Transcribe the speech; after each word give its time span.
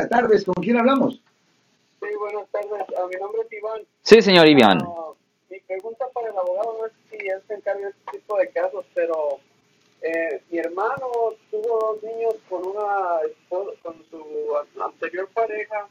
tardes. 0.00 0.44
¿Con 0.44 0.54
quién 0.62 0.76
hablamos? 0.78 1.20
Sí, 2.00 2.08
buenas 2.18 2.48
tardes. 2.50 2.84
Ah, 2.98 3.06
mi 3.12 3.20
nombre 3.20 3.42
es 3.42 3.52
Iván. 3.52 3.82
Sí, 4.02 4.22
señor 4.22 4.48
Iván. 4.48 4.78
Ah, 4.82 5.12
mi 5.50 5.60
pregunta 5.60 6.06
para 6.12 6.28
el 6.30 6.36
abogado 6.38 6.76
no 6.78 6.86
es 6.86 6.92
si 7.10 7.16
él 7.28 7.40
se 7.46 7.54
encarga 7.54 7.86
de 7.86 7.90
este 7.90 8.18
tipo 8.18 8.36
de 8.38 8.48
casos, 8.50 8.84
pero 8.94 9.38
eh, 10.02 10.42
mi 10.50 10.58
hermano 10.58 11.06
tuvo 11.50 11.78
dos 11.78 12.02
niños 12.02 12.34
con 12.48 12.66
una 12.66 13.20
esposa- 13.30 13.78
con 13.82 13.94
su 14.10 14.82
anterior 14.82 15.28
pareja. 15.34 15.86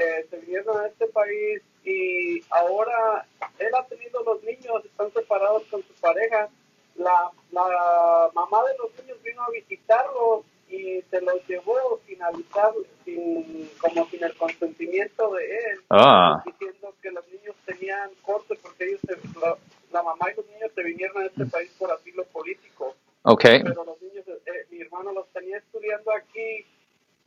Eh, 0.00 0.26
se 0.30 0.36
vinieron 0.38 0.78
a 0.80 0.86
este 0.86 1.06
país 1.08 1.62
y 1.84 2.40
ahora 2.50 3.26
él 3.58 3.70
ha 3.74 3.84
tenido 3.86 4.22
los 4.22 4.42
niños, 4.44 4.84
están 4.84 5.12
separados 5.12 5.64
con 5.70 5.82
su 5.82 5.92
pareja. 5.94 6.48
La, 6.96 7.30
la 7.50 8.30
mamá 8.34 8.62
de 8.64 8.76
los 8.78 8.90
niños 9.00 9.20
vino 9.22 9.42
a 9.42 9.50
visitarlos 9.50 10.44
y 10.70 11.02
se 11.10 11.20
los 11.20 11.46
llevó 11.48 12.00
sin 12.06 12.22
avisar, 12.22 12.72
sin, 13.04 13.68
como 13.80 14.06
sin 14.08 14.22
el 14.24 14.34
consentimiento 14.36 15.34
de 15.34 15.44
él 15.46 15.80
Ah, 15.90 16.42
diciendo 16.46 16.94
que 17.02 17.10
los 17.10 17.26
niños 17.28 17.54
tenían 17.66 18.10
corte 18.22 18.54
porque 18.62 18.84
ellos 18.84 19.00
se- 19.06 19.38
la, 19.40 19.56
la 19.92 20.02
mamá 20.02 20.26
y 20.32 20.36
los 20.36 20.46
niños 20.46 20.70
se 20.74 20.82
vinieron 20.82 21.22
a 21.22 21.26
este 21.26 21.46
país 21.46 21.70
por 21.78 21.90
asilo 21.90 22.24
político 22.26 22.94
ok. 23.22 23.42
pero 23.64 23.84
los 23.84 24.00
niños 24.00 24.24
eh, 24.28 24.66
mi 24.70 24.80
hermano 24.80 25.12
los 25.12 25.26
tenía 25.32 25.58
estudiando 25.58 26.12
aquí 26.14 26.64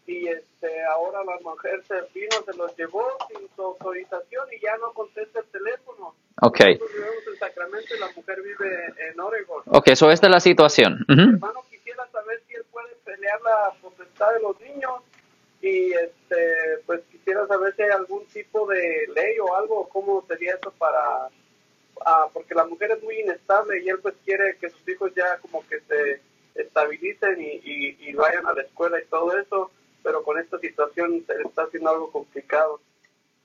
y 0.05 0.27
este 0.27 0.83
ahora 0.85 1.23
la 1.23 1.37
mujer 1.43 1.81
se 1.87 1.95
vino 2.17 2.35
se 2.45 2.55
los 2.57 2.75
llevó 2.77 3.05
sin 3.29 3.47
su 3.55 3.61
autorización 3.61 4.47
y 4.53 4.59
ya 4.61 4.75
no 4.77 4.91
contesta 4.93 5.39
el 5.39 5.45
teléfono 5.47 6.15
Ok. 6.41 6.59
nosotros 6.59 6.91
vivimos 6.93 7.27
en 7.27 7.37
Sacramento 7.39 7.95
y 7.95 7.99
la 7.99 8.07
mujer 8.15 8.41
vive 8.41 8.85
en 9.11 9.19
Oregon 9.19 9.61
Ok, 9.67 9.89
so 9.95 10.09
esta 10.11 10.27
es 10.27 10.31
la 10.31 10.39
situación. 10.39 11.05
mi 11.07 11.13
Ujú. 11.15 11.29
hermano 11.35 11.61
quisiera 11.69 12.05
saber 12.11 12.41
si 12.47 12.55
él 12.55 12.63
puede 12.71 12.93
pelear 13.05 13.32
la 13.43 13.73
potestad 13.81 14.33
de 14.33 14.41
los 14.41 14.59
niños 14.61 15.01
y 15.61 15.93
este 15.93 16.79
pues 16.85 17.01
quisiera 17.11 17.47
saber 17.47 17.73
si 17.75 17.83
hay 17.83 17.89
algún 17.89 18.25
tipo 18.25 18.67
de 18.67 19.07
ley 19.15 19.39
o 19.39 19.55
algo 19.55 19.87
cómo 19.89 20.25
sería 20.27 20.55
eso 20.55 20.71
para 20.77 21.29
ah, 22.05 22.27
porque 22.33 22.53
la 22.53 22.65
mujer 22.65 22.91
es 22.91 23.03
muy 23.03 23.19
inestable 23.21 23.81
y 23.81 23.89
él 23.89 23.99
pues 24.01 24.15
quiere 24.25 24.57
que 24.57 24.69
sus 24.69 24.87
hijos 24.89 25.13
ya 25.15 25.37
como 25.37 25.65
que 25.67 25.79
se 25.81 26.21
estabilicen 26.55 27.41
y, 27.41 27.97
y, 27.99 28.13
vayan 28.13 28.45
a 28.45 28.53
la 28.53 28.61
escuela 28.61 29.01
y 29.01 29.05
todo 29.05 29.37
eso 29.39 29.71
pero 30.03 30.21
con 30.23 30.37
esta 30.37 30.59
situación 30.59 31.25
está 31.45 31.63
haciendo 31.63 31.89
algo 31.89 32.11
complicado. 32.11 32.81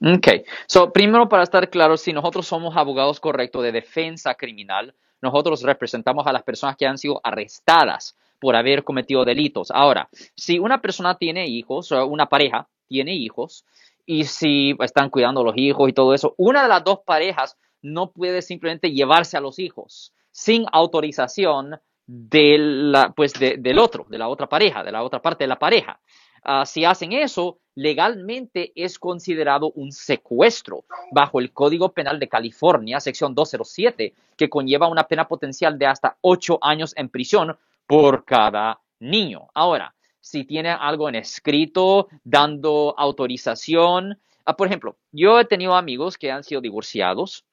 Ok, 0.05 0.45
so 0.67 0.93
primero 0.93 1.29
para 1.29 1.45
estar 1.45 1.71
claro, 1.71 1.97
si 1.97 2.13
nosotros 2.13 2.47
somos 2.47 2.77
abogados 2.77 3.21
correctos 3.21 3.63
de 3.63 3.73
defensa 3.73 4.35
criminal, 4.35 4.93
nosotros 5.21 5.63
representamos 5.63 6.27
a 6.27 6.33
las 6.33 6.43
personas 6.43 6.77
que 6.77 6.87
han 6.87 6.99
sido 6.99 7.21
arrestadas 7.25 8.17
por 8.39 8.55
haber 8.57 8.85
cometido 8.85 9.25
delitos. 9.25 9.71
Ahora, 9.71 10.09
si 10.37 10.59
una 10.59 10.81
persona 10.81 11.17
tiene 11.17 11.47
hijos, 11.47 11.91
o 11.93 12.07
una 12.07 12.27
pareja 12.29 12.69
tiene 12.87 13.15
hijos, 13.15 13.65
y 14.07 14.25
si 14.25 14.75
están 14.81 15.11
cuidando 15.11 15.41
a 15.41 15.45
los 15.45 15.57
hijos 15.57 15.89
y 15.89 15.93
todo 15.93 16.15
eso, 16.15 16.35
una 16.39 16.63
de 16.63 16.69
las 16.69 16.85
dos 16.85 17.01
parejas 17.05 17.59
no 17.83 18.11
puede 18.11 18.43
simplemente 18.43 18.91
llevarse 18.93 19.37
a 19.37 19.41
los 19.41 19.59
hijos 19.59 20.13
sin 20.31 20.65
autorización 20.73 21.81
de 22.07 22.57
la, 22.59 23.11
pues 23.11 23.35
de- 23.35 23.57
del 23.59 23.79
otro, 23.79 24.07
de 24.09 24.19
la 24.19 24.29
otra 24.29 24.49
pareja, 24.49 24.83
de 24.83 24.93
la 24.93 25.03
otra 25.03 25.21
parte 25.21 25.45
de 25.45 25.49
la 25.49 25.59
pareja. 25.59 26.01
Ah, 26.43 26.65
si 26.67 26.85
hacen 26.85 27.13
eso, 27.13 27.59
legalmente 27.75 28.73
es 28.75 28.99
considerado 28.99 29.71
un 29.75 29.93
secuestro 29.93 30.85
bajo 31.13 31.41
el 31.41 31.53
Código 31.53 31.93
Penal 31.93 32.19
de 32.19 32.29
California, 32.29 33.01
sección 33.01 33.35
207, 33.35 34.15
que 34.37 34.49
conlleva 34.49 34.89
una 34.89 35.05
pena 35.05 35.29
potencial 35.29 35.79
de 35.79 35.87
hasta 35.87 36.17
ocho 36.21 36.59
años 36.61 36.93
en 36.97 37.09
prisión 37.09 37.57
por 37.87 38.25
cada 38.25 38.81
niño. 39.01 39.49
Ahora, 39.55 39.95
si 40.21 40.45
tiene 40.45 40.71
algo 40.71 41.09
en 41.09 41.15
escrito 41.15 42.09
dando 42.25 42.95
autorización, 42.99 44.19
ah, 44.45 44.57
por 44.57 44.67
ejemplo, 44.67 44.97
yo 45.13 45.39
he 45.41 45.45
tenido 45.45 45.75
amigos 45.75 46.19
que 46.19 46.31
han 46.31 46.45
sido 46.45 46.61
divorciados 46.61 47.45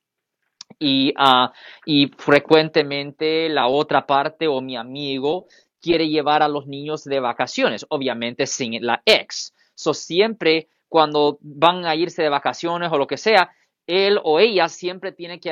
y, 0.79 1.13
ah, 1.17 1.53
y 1.85 2.07
frecuentemente 2.17 3.49
la 3.49 3.67
otra 3.67 4.05
parte 4.05 4.47
o 4.47 4.61
mi 4.61 4.75
amigo 4.75 5.47
quiere 5.85 6.09
llevar 6.09 6.41
a 6.41 6.47
los 6.47 6.65
niños 6.65 7.03
de 7.03 7.19
vacaciones, 7.19 7.85
obviamente 7.89 8.47
sin 8.47 8.83
la 8.83 9.03
ex. 9.05 9.53
So, 9.75 9.93
siempre 9.93 10.67
cuando 10.89 11.37
van 11.41 11.85
a 11.85 11.95
irse 11.95 12.23
de 12.23 12.29
vacaciones 12.29 12.91
o 12.91 12.97
lo 12.97 13.05
que 13.05 13.17
sea, 13.17 13.51
él 13.85 14.19
o 14.23 14.39
ella 14.39 14.67
siempre 14.67 15.11
tiene 15.11 15.39
que 15.39 15.51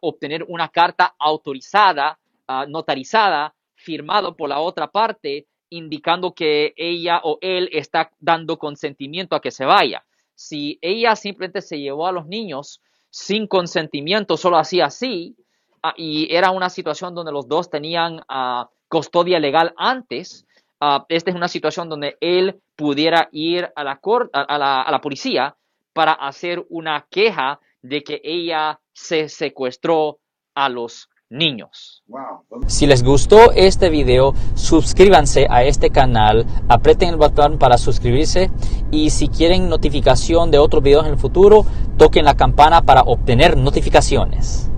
obtener 0.00 0.44
una 0.46 0.68
carta 0.68 1.16
autorizada, 1.18 2.20
notarizada, 2.68 3.52
firmado 3.74 4.36
por 4.36 4.48
la 4.48 4.60
otra 4.60 4.92
parte, 4.92 5.48
indicando 5.70 6.32
que 6.34 6.72
ella 6.76 7.20
o 7.24 7.38
él 7.40 7.68
está 7.72 8.12
dando 8.20 8.58
consentimiento 8.58 9.34
a 9.34 9.40
que 9.40 9.50
se 9.50 9.64
vaya. 9.64 10.04
Si 10.36 10.78
ella 10.80 11.16
simplemente 11.16 11.62
se 11.62 11.80
llevó 11.80 12.06
a 12.06 12.12
los 12.12 12.28
niños 12.28 12.80
sin 13.10 13.48
consentimiento, 13.48 14.36
solo 14.36 14.56
hacía 14.56 14.86
así, 14.86 15.34
ah, 15.82 15.94
y 15.96 16.32
era 16.32 16.52
una 16.52 16.70
situación 16.70 17.12
donde 17.12 17.32
los 17.32 17.48
dos 17.48 17.70
tenían 17.70 18.22
ah, 18.28 18.68
custodia 18.88 19.38
legal 19.38 19.74
antes, 19.76 20.46
ah, 20.80 21.04
esta 21.08 21.30
es 21.30 21.36
una 21.36 21.48
situación 21.48 21.88
donde 21.88 22.16
él 22.20 22.60
pudiera 22.76 23.28
ir 23.32 23.70
a 23.76 23.84
la, 23.84 23.96
cor- 23.96 24.30
a, 24.32 24.42
a 24.42 24.58
la, 24.58 24.82
a 24.82 24.90
la 24.90 25.00
policía 25.00 25.56
para 25.92 26.12
hacer 26.12 26.64
una 26.70 27.06
queja 27.10 27.60
de 27.82 28.02
que 28.02 28.20
ella 28.24 28.80
se 28.92 29.28
secuestró 29.28 30.18
a 30.54 30.68
los 30.68 31.08
niños. 31.30 32.02
Wow. 32.06 32.44
Si 32.68 32.86
les 32.86 33.02
gustó 33.04 33.52
este 33.52 33.90
video, 33.90 34.32
suscríbanse 34.54 35.46
a 35.50 35.62
este 35.62 35.90
canal, 35.90 36.46
aprieten 36.68 37.10
el 37.10 37.16
botón 37.16 37.58
para 37.58 37.76
suscribirse 37.76 38.50
y 38.90 39.10
si 39.10 39.28
quieren 39.28 39.68
notificación 39.68 40.50
de 40.50 40.58
otros 40.58 40.82
videos 40.82 41.04
en 41.04 41.12
el 41.12 41.18
futuro, 41.18 41.66
toquen 41.98 42.24
la 42.24 42.34
campana 42.34 42.82
para 42.82 43.02
obtener 43.02 43.56
notificaciones. 43.58 44.70